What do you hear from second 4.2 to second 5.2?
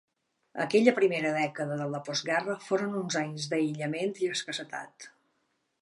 i escassetat.